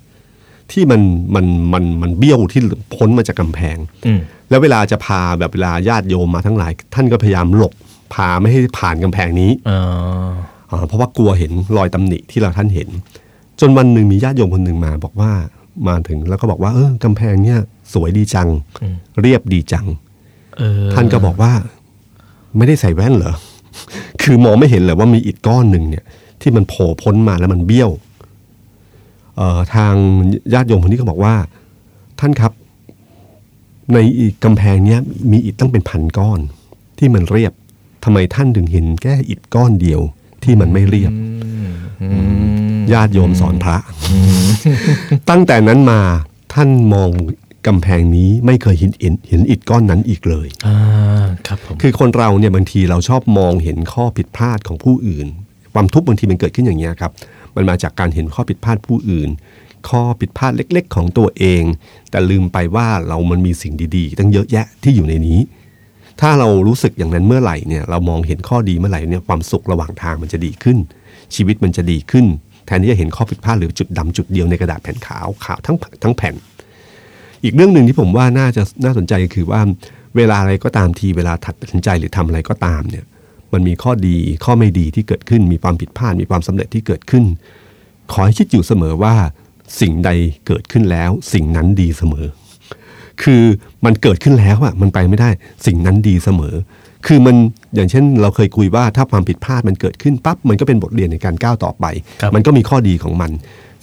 [0.72, 1.02] ที่มัน
[1.34, 2.60] มันมันมันเบี้ยวที่
[2.94, 7.72] พ้นมาจากกำแพงอืมแล้วเวลาจะพาแบบเวลาญาติโยมมาทั้งหลาย ท่านก็พยายามหลบ
[8.14, 9.72] พาไม่ให้ผ่านกำแพงนี้เอ
[10.28, 10.30] อ
[10.70, 12.88] อ่าเพราะว่ากลัวเห็นรอยตำหนิที่เราท่านเห็น
[13.60, 15.32] จนวันหนึ่งมีญาติโยมคนหนึ่งมา บอกว่า
[15.88, 17.60] มาถึงแล้วก็บอกว่าเออกำแพงเนี้ย
[17.92, 18.48] สวยดีจัง
[19.20, 19.86] เรียบดีจัง
[20.58, 21.52] เออท่านก็บอกว่า
[22.56, 23.34] ไม่ได้ใส่แว่นเหรอ
[24.22, 26.04] คือมองไม่เห็นเลยว่ามีอิฐก้อนหนึ่งเนี่ย
[26.40, 27.90] ที่มันโผล่พ้นมาแล้วมันเบี้ยว
[29.36, 29.94] เอ่อทาง
[30.54, 31.34] ญาติโยมคนนี้ก็บอกว่า
[32.20, 32.52] ท่านครับ
[33.92, 35.00] ในอีกกำแพงเนี้ย
[35.32, 36.40] มีอิฐตั้งเป็นพันก้อน
[36.98, 37.52] ที่มันเรียบ
[38.04, 40.00] ทำไมท่านถึงเห็นแค่อิฐก้อนเดียว
[40.44, 41.12] ที่มันไม่เรียบ
[42.92, 43.76] ญาติโยมสอนพระ
[45.30, 46.00] ตั้งแต่นั้นมา
[46.54, 47.10] ท่านมอง
[47.66, 50.76] กำแพงนี้ไม่เคยเห็นเห็นเห็นอิฐก้อนนั้นอีกเลยอ่า
[51.46, 55.26] ครับผมคือคนเราเนี่ยบางทีเราชอบมองเห็นข้อผิดพลาดของผู้อื่น
[55.74, 57.12] ความทุกข์บางทีมันเกิดขึ้นอย่างนี้ยครับ
[57.56, 59.30] มันมาจากการเห็นข้อผิดพลาดผู้อื่น
[59.88, 61.62] ข้อผิดพลาดเล็ก ๆ ของตัวเอง
[62.10, 65.40] แต่ลืมไปว่าเรามันมีสิ่งดีๆ ตั้งเยอะแยะที่อยู่ในนี้
[66.20, 70.78] ถ้าเรารู้สึกอย่างนั้นเมื่อไหร่เนี่ยเรามองเห็นข้อดีเมื่อไหร่เนี่ยความสุขระหว่างทางมันจะดีขึ้น
[71.34, 72.26] ชีวิตมันจะดีขึ้น
[72.66, 76.34] แทนที่จะเห็นข้อผิดพลาดหรือจุดดำจุดเดียวในกระดาษแผ่นขาวขาวทั้งทั้งแผ่น
[77.44, 79.60] อีกเรื่องหนึ่งที่ผมว่าน่าจะน่าสนใจก็คือว่า
[80.16, 83.04] เวลาอะไรก็ตามทีเวลาตัดสินใจหรือทำอะไรก็ตามเนี่ย
[83.52, 87.24] มันมีข้อดีข้อไม่ดีที่เกิดขึ้น มีความผิดพลาดมีความสำเร็จที่เกิดขึ้น
[88.12, 89.14] ขอให้คิดอยู่เสมอว่า
[89.80, 90.10] สิ่งใด
[90.46, 92.26] เกิดขึ้นแล้ว สิ่งนั้นดีเสมอ
[93.22, 93.42] คือ
[93.84, 95.30] มันเกิดขึ้นแล้วอะมันไปไม่ได้
[95.66, 96.54] สิ่งนั้นดีเสมอ
[97.06, 97.36] คือมัน
[97.74, 101.84] อย่างเช่น เราเคยคุยว่าถ้าความผิดพลาดมันเกิดขึ้นปั๊บมันก็เป็นบทเรียนในการก้าวต่อไป
[102.22, 103.30] ครับมันก็มีข้อดีของมัน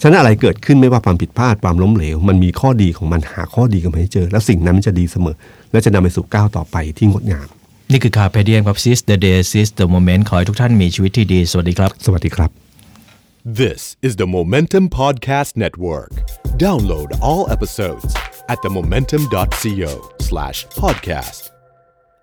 [0.02, 5.36] ฉะนั้นอะไรเกิดขึ้นไม่ว่าความผิดพลาดความล้มเหลว มันมีข้อดีของมันหาข้อดีกันมาให้เจอ แล้วสิ่งนั้นมันจะดีเสมอ
[5.72, 7.48] และจะนำไปสู่ก้าวต่อไปที่งดงาม
[7.92, 12.50] นี่คือคาเพเดียนครับ seize the day seize the moment ขอให้ทุกท่านมีชีวิตที่ดี สวัสดีครับ สวัสดีครับ
[13.62, 16.10] This is the Momentum Podcast Network.
[16.66, 18.12] Download all episodes
[18.48, 21.42] at themomentum.co slash podcast.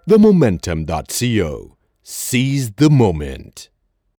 [0.09, 1.77] Themomentum.co.
[2.03, 3.69] Seize the moment.